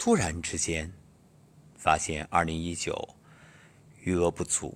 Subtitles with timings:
[0.00, 0.90] 突然之间，
[1.76, 3.16] 发现二零一九
[4.02, 4.74] 余额不足，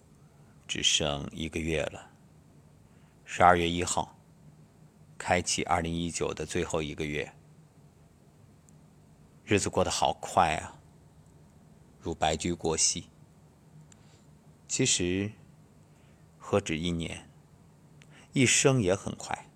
[0.69, 2.11] 只剩一个月了。
[3.25, 4.19] 十二月一号，
[5.17, 7.33] 开启二零一九的最后一个月，
[9.47, 10.79] 日子过得好快啊，
[11.99, 13.09] 如白驹过隙。
[14.69, 15.33] 其实，
[16.37, 17.31] 何止一年，
[18.35, 19.47] 一生也很快。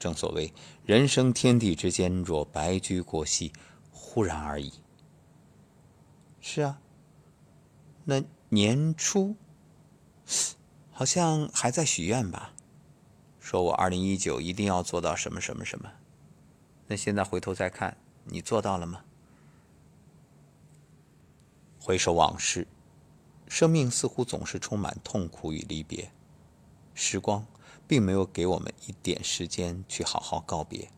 [0.00, 0.52] 正所谓
[0.84, 3.52] 人生天地之间，若白驹过隙，
[3.98, 4.72] 忽然而已。
[6.40, 6.80] 是啊，
[8.04, 9.36] 那年初
[10.92, 12.54] 好像还在许愿吧，
[13.40, 15.92] 说我二零一九一定要做到什么什么什么。
[16.86, 19.04] 那现在回头再看，你做到了吗？
[21.80, 22.68] 回首往事，
[23.48, 26.12] 生命似乎总是充满痛苦与离别，
[26.94, 27.44] 时光。
[27.88, 30.90] 并没有给我们一点时间去好好告别。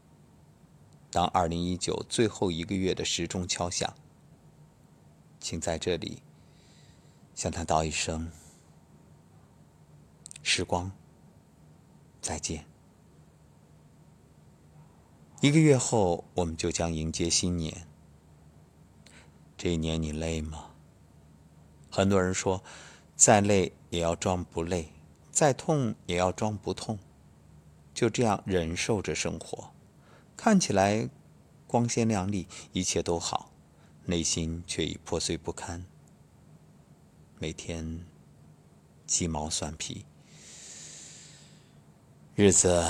[1.11, 3.95] 当二零一九最后一个月的时钟敲响，
[5.41, 6.23] 请在这里
[7.35, 8.31] 向他道一声
[10.43, 10.93] ：“时光，
[12.21, 12.65] 再见。”
[15.43, 17.87] 一个月后，我们就将迎接新年。
[19.57, 20.71] 这一年你累吗？
[21.91, 22.63] 很多人说，
[23.17, 24.93] 再累也要装不累。
[25.33, 26.99] 再痛也要装不痛，
[27.95, 29.71] 就这样忍受着生活，
[30.43, 31.11] 看起来
[31.67, 33.53] 光鲜亮丽，一切都好，
[34.07, 35.85] 内心却已破碎不堪。
[37.39, 38.07] 每天
[39.07, 40.07] 鸡毛蒜皮，
[42.35, 42.83] 日子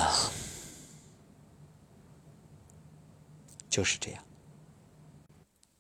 [3.69, 4.25] 就是这样。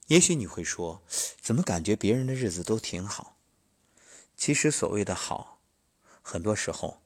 [0.08, 1.00] 也许你会说，
[1.40, 3.36] 怎么感觉别人的日子都挺好？
[4.36, 5.60] 其实所谓的好。
[6.20, 7.00] 很多时候，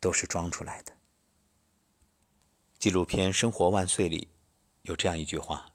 [0.00, 0.97] 都是装出来的。
[2.78, 4.28] 纪录片《生活万岁》里
[4.82, 5.72] 有这样一句话：“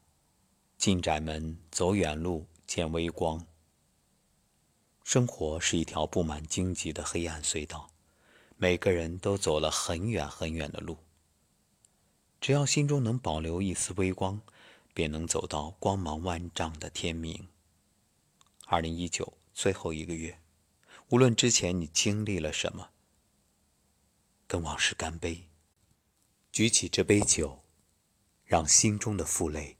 [0.78, 3.46] 进窄门，走远路，见微光。”
[5.04, 7.90] 生活是一条布满荆棘的黑暗隧道，
[8.56, 10.96] 每个人都走了很远很远的路。
[12.40, 14.40] 只要心中能保留一丝微光，
[14.94, 17.48] 便能走到光芒万丈的天明。
[18.64, 20.40] 二零一九最后一个月。
[21.10, 22.88] 无论之前你经历了什么，
[24.46, 25.46] 跟往事干杯，
[26.54, 27.64] 举起这杯酒，
[28.44, 29.76] 让心中的负累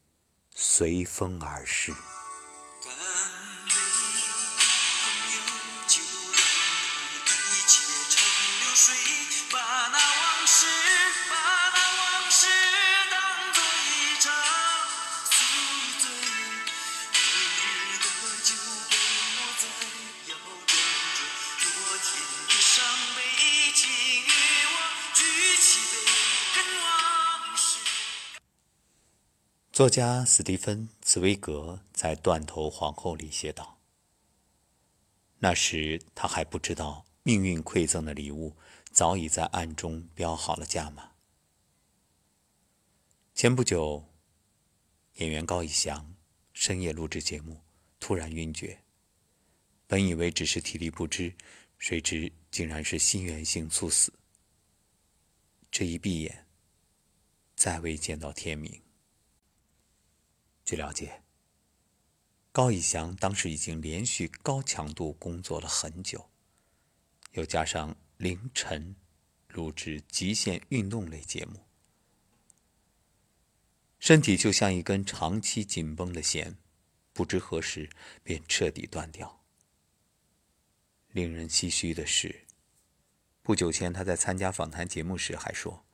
[0.51, 1.93] 随风而逝。
[29.75, 33.81] 作家斯蒂芬·茨威格在《断头皇后》里写道
[35.41, 38.55] ：“那时他还不知道，命运馈赠的礼物
[38.93, 41.15] 早已在暗中标好了价码。”
[43.35, 44.05] 前不久，
[45.15, 46.15] 演员高以翔
[46.53, 47.61] 深夜录制节目，
[47.99, 48.81] 突然晕厥。
[49.89, 51.35] 本以为只是体力不支，
[51.79, 54.13] 谁知竟然是心源性猝死。
[55.69, 56.47] 这一闭眼，
[57.57, 58.84] 再未见到天明。
[60.65, 61.23] 据了解，
[62.51, 66.31] 高以翔当时已经连续高强度工作了很久，
[67.33, 68.97] 又加上凌晨
[69.49, 71.67] 录制极限运动类节目，
[73.99, 76.57] 身体就像一根长期紧绷的弦，
[77.13, 77.91] 不知何时
[78.23, 79.45] 便彻底断掉。
[81.11, 82.47] 令人唏嘘的是，
[83.43, 85.85] 不久前他在参加访谈节目时还说，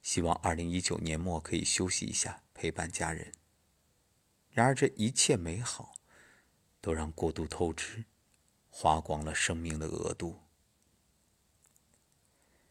[0.00, 3.30] 希望二零一九年末可以休息一下，陪伴家人。
[4.50, 5.94] 然而，这一切美好，
[6.80, 8.04] 都让过度透支，
[8.70, 10.40] 花光了生命的额度。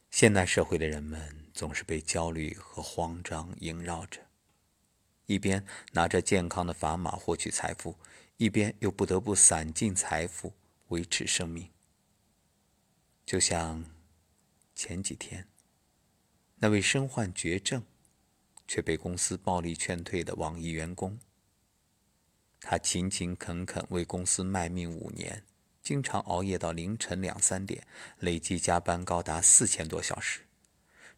[0.10, 4.20] 现代社会的人们总是被焦虑和慌张萦绕着，
[5.28, 7.98] 一边拿着健康的砝码获取财富，
[8.38, 10.54] 一边又不得不散尽财富
[10.88, 11.70] 维持生命。
[13.26, 13.86] 就像
[14.74, 15.48] 前几天，
[16.56, 17.84] 那位身患绝症，
[18.68, 21.20] 却被公司暴力劝退的网易员工。
[22.62, 25.44] 他勤勤恳恳为公司卖命五年，
[25.82, 27.86] 经常熬夜到凌晨两三点，
[28.20, 30.42] 累计加班高达四千多小时。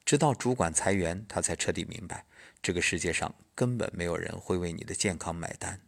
[0.06, 2.25] 直到主管裁员，他才彻底明白，
[2.62, 5.81] 这个世界上根本没有人会为你的健康买单。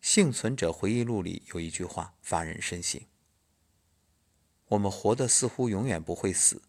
[0.00, 3.00] 幸存者回忆录里有一句话发人深省：
[4.68, 6.62] 我们活的似乎永远不会死，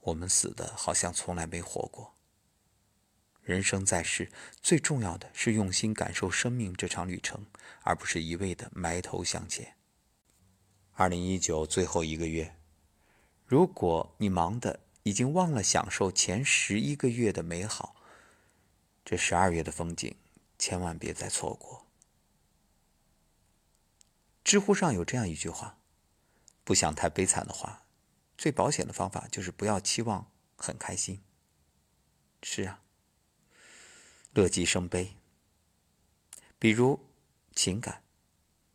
[0.00, 2.14] 我们死的好像从来没活过。
[3.48, 4.30] 人生在世，
[4.60, 7.46] 最重要的是用心感受生命这场旅程，
[7.80, 9.74] 而不是一味的埋头向前。
[10.92, 12.54] 二零一九最后一个月，
[13.46, 17.96] 如果你忙的已经忘了享受前十一个月的美好，
[19.02, 20.14] 这十二月的风景
[20.58, 21.86] 千万别再错过。
[24.44, 25.78] 知乎上有这样一句话
[26.64, 27.86] ：“不想太悲惨的话，
[28.36, 31.22] 最保险的方法就是不要期望很开心。”
[32.44, 32.82] 是啊。
[34.38, 35.16] 乐极生悲。
[36.60, 37.00] 比如
[37.56, 38.04] 情感，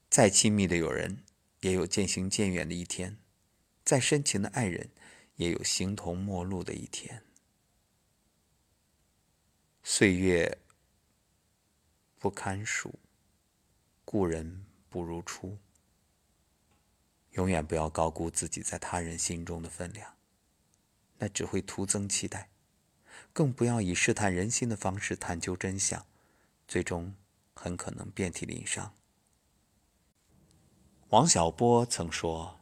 [0.10, 1.24] 再亲密的友人，
[1.62, 3.16] 也有渐行渐远的一天；
[3.86, 4.90] 再深情的爱人，
[5.38, 7.24] 也有形同陌路的一天。
[9.84, 10.58] 岁月
[12.20, 13.00] 不堪数，
[14.04, 15.58] 故人不如初。
[17.32, 20.18] 永远不要高估自己在他人心中的分量，
[21.20, 22.50] 那只会徒增期待。
[23.32, 26.06] 更不要以试探人心的方式探究真相，
[26.68, 27.16] 最终
[27.54, 28.94] 很可能遍体鳞伤。
[31.10, 32.60] 王小波曾说：“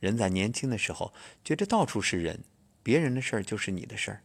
[0.00, 2.44] 人在年轻的时候觉得到处是人，
[2.82, 4.20] 别人的事儿就是你的事儿；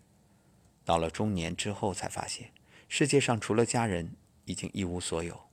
[0.83, 2.51] 到了中年之后，才发现
[2.89, 4.15] 世界上除了家人，
[4.45, 5.50] 已经一无所有。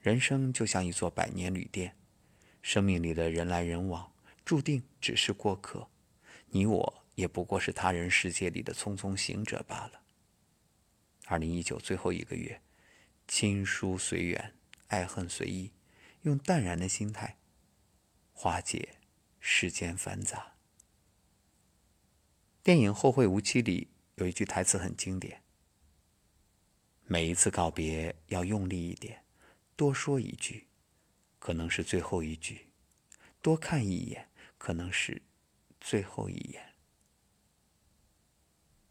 [0.00, 1.96] 人生就像一座百年旅店，
[2.62, 4.12] 生命里的人来人往，
[4.44, 5.88] 注定只是过客。
[6.50, 10.02] 你我。”也不过是他人世界里的匆匆行者罢了。
[11.24, 12.62] 二零一九最后一个月，
[13.26, 14.54] 亲疏随缘，
[14.86, 15.72] 爱恨随意，
[16.22, 17.38] 用淡然的心态
[18.32, 18.98] 化解
[19.40, 20.54] 世间繁杂。
[22.62, 25.42] 电影《后会无期》里有一句台词很经典
[27.06, 29.24] ：“每一次告别要用力一点，
[29.74, 30.66] 多说一句，
[31.38, 32.68] 可能是最后一句；
[33.40, 34.28] 多看一眼，
[34.58, 35.22] 可能是
[35.80, 36.74] 最后一眼。”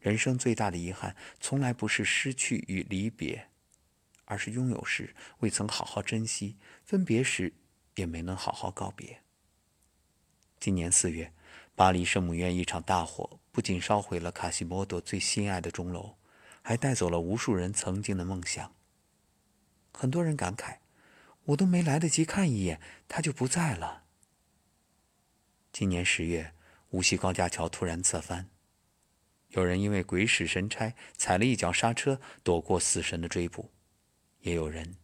[0.06, 3.48] 人生最大的遗憾，从来不是失去与离别，
[4.26, 7.52] 而是拥有时未曾好好珍惜，分别时
[7.96, 9.24] 也没能好好告别。
[10.60, 11.34] 今年四月，
[11.74, 16.18] 巴黎圣母院一场大火，不仅烧毁了卡西莫多最心爱的钟楼，
[16.62, 18.76] 还带走了无数人曾经的梦想。
[19.92, 20.78] 很多人感慨
[21.46, 24.04] ：“我都没来得及看一眼，他就不在了。”
[25.74, 26.54] 今年十月，
[26.92, 28.52] 无锡高架桥突然侧翻。
[29.56, 33.72] 有人因为鬼使神差踩了一脚刹车，躲过死神的追捕；
[34.42, 34.98] 也有人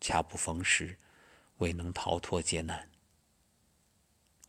[0.00, 0.96] 恰不逢时，
[1.58, 2.88] 未能逃脱劫难。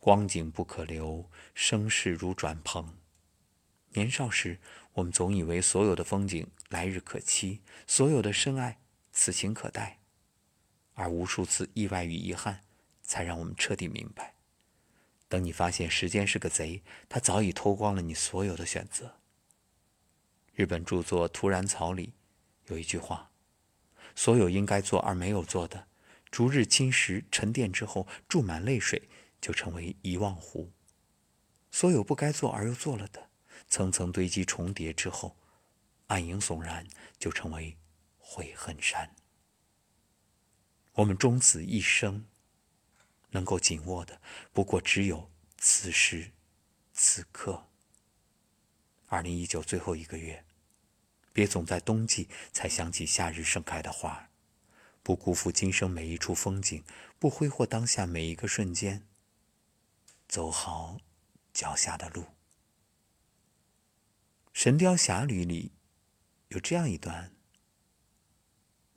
[0.00, 2.96] 光景不可留，生事如转蓬。
[3.90, 4.58] 年少时，
[4.94, 8.80] 我们总以为所有的风景来日可期，所有的深爱
[9.12, 10.00] 此情可待，
[10.94, 12.62] 而无数次意外与遗憾，
[13.02, 14.36] 才让我们彻底明白：
[15.28, 19.20] 等你发现时间是个贼，他早已偷光了你所有的选择。
[20.54, 22.14] 日本著作《徒然草》里
[22.66, 23.32] 有一句话
[24.14, 25.88] ：“所有应该做而没有做的，
[26.30, 29.08] 逐日侵蚀沉淀之后，注满泪水，
[29.40, 30.70] 就成为遗忘湖；
[31.72, 33.30] 所有不该做而又做了的，
[33.66, 35.36] 层层堆积重叠之后，
[36.06, 36.86] 暗影悚然，
[37.18, 37.76] 就成为
[38.16, 39.16] 悔恨山。”
[40.94, 42.26] 我们终此一生，
[43.30, 44.20] 能够紧握的，
[44.52, 45.28] 不过只有
[45.58, 46.30] 此时
[46.92, 47.66] 此刻。
[49.14, 50.44] 二零一九最后一个月，
[51.32, 54.28] 别总在冬季才想起夏日盛开的花，
[55.04, 56.82] 不辜负今生每一处风景，
[57.20, 59.06] 不挥霍当下每一个瞬间。
[60.26, 60.98] 走好
[61.52, 62.22] 脚下的路。
[64.52, 65.70] 《神雕侠侣》里
[66.48, 67.32] 有这样一段：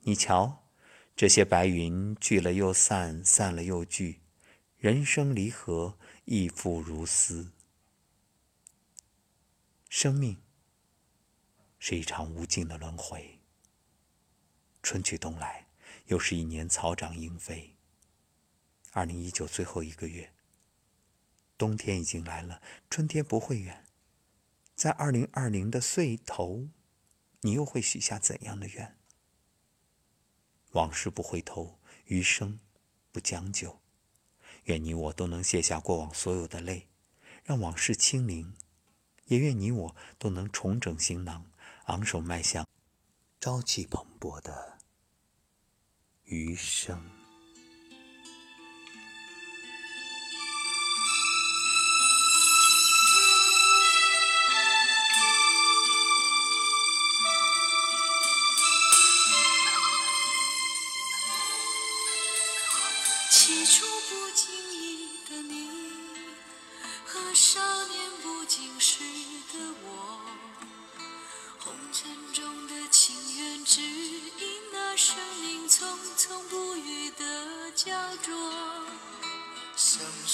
[0.00, 0.68] 你瞧，
[1.14, 4.22] 这些白云聚了又散，散了又聚，
[4.78, 7.52] 人生离合，亦复如斯。
[9.88, 10.36] 生命
[11.78, 13.40] 是一场无尽的轮回。
[14.82, 15.66] 春去冬来，
[16.06, 17.74] 又是一年草长莺飞。
[18.92, 20.34] 二零一九最后一个月，
[21.56, 23.86] 冬天已经来了，春天不会远。
[24.74, 26.68] 在二零二零的岁头，
[27.40, 28.98] 你又会许下怎样的愿？
[30.72, 32.60] 往事不回头，余生
[33.10, 33.80] 不将就。
[34.64, 36.88] 愿你我都能卸下过往所有的泪，
[37.42, 38.54] 让往事清零。
[39.28, 41.46] 也愿你我都能重整行囊，
[41.84, 42.66] 昂首迈向
[43.40, 44.78] 朝气蓬勃的
[46.24, 47.27] 余生。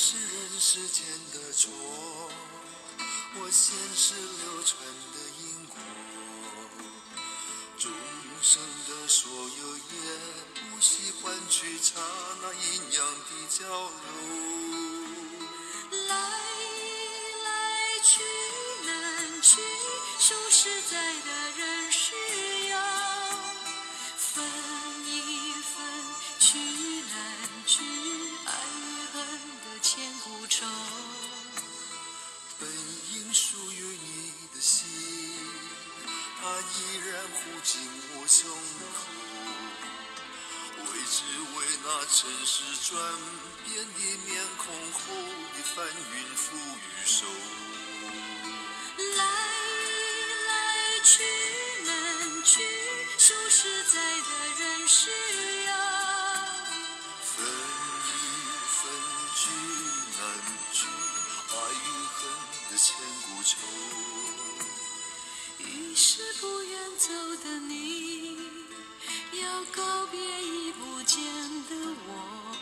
[0.06, 1.70] 是人世间的错，
[3.36, 4.78] 我前世流传
[5.14, 5.78] 的因果，
[7.78, 7.90] 众
[8.42, 9.82] 生的所有也
[10.60, 11.94] 不惜换取刹
[12.42, 14.04] 那阴阳的交流。
[16.06, 16.14] 来
[17.44, 17.48] 来
[18.04, 18.12] 去
[18.84, 19.62] 难去，
[20.18, 20.92] 数十载
[21.24, 22.12] 的人世
[30.54, 30.70] 千古愁。
[32.60, 32.68] 本
[33.12, 34.86] 应属于你的心，
[36.40, 37.72] 它依然护紧
[38.14, 38.48] 我胸
[38.94, 38.96] 口。
[40.78, 41.24] 为只
[41.56, 42.94] 为那尘世转
[43.64, 45.00] 变的面孔后
[45.56, 45.84] 的翻
[46.14, 47.26] 云覆雨手。
[48.96, 49.24] 来
[50.46, 50.52] 来
[51.02, 51.10] 去
[51.84, 51.90] 难
[52.44, 52.62] 去，
[53.18, 54.28] 数十载的
[54.60, 55.10] 人是
[55.66, 55.70] 要
[57.24, 57.34] 分
[58.06, 58.16] 一
[58.68, 58.78] 分
[59.34, 59.42] 聚
[60.16, 60.22] 难
[60.72, 60.86] 聚，
[61.50, 62.18] 爱与恨
[62.70, 62.94] 的千
[63.24, 63.52] 古愁。
[65.58, 67.08] 于是不愿走
[67.42, 68.38] 的你，
[69.42, 71.20] 要告别已不见
[71.68, 71.74] 的
[72.06, 72.56] 我。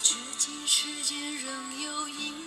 [0.00, 2.43] 至今世间仍有隐